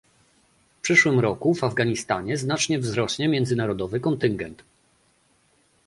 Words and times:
W 0.77 0.81
przyszłym 0.81 1.19
roku 1.19 1.53
w 1.53 1.63
Afganistanie 1.63 2.37
znacznie 2.37 2.79
wzrośnie 2.79 3.27
międzynarodowy 3.27 3.99
kontyngent 3.99 4.63